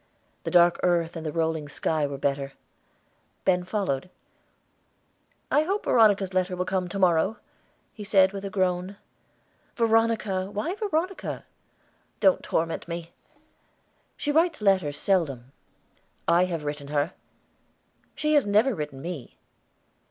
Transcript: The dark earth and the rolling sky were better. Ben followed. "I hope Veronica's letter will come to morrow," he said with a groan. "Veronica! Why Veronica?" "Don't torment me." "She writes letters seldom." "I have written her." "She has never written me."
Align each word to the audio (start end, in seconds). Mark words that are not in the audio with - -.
The 0.45 0.49
dark 0.49 0.79
earth 0.81 1.15
and 1.15 1.23
the 1.23 1.31
rolling 1.31 1.69
sky 1.69 2.07
were 2.07 2.17
better. 2.17 2.53
Ben 3.45 3.63
followed. 3.63 4.09
"I 5.51 5.61
hope 5.61 5.83
Veronica's 5.85 6.33
letter 6.33 6.55
will 6.55 6.65
come 6.65 6.87
to 6.87 6.97
morrow," 6.97 7.37
he 7.93 8.03
said 8.03 8.33
with 8.33 8.43
a 8.43 8.49
groan. 8.49 8.97
"Veronica! 9.75 10.49
Why 10.49 10.73
Veronica?" 10.73 11.45
"Don't 12.19 12.41
torment 12.41 12.87
me." 12.87 13.13
"She 14.17 14.31
writes 14.31 14.59
letters 14.59 14.97
seldom." 14.97 15.51
"I 16.27 16.45
have 16.45 16.63
written 16.63 16.87
her." 16.87 17.13
"She 18.15 18.33
has 18.33 18.47
never 18.47 18.73
written 18.73 19.03
me." 19.03 19.37